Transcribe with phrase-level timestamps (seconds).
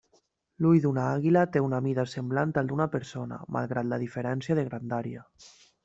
[0.65, 5.29] L'ull d'una àguila té una mida semblant al d'una persona, malgrat la diferència de grandària.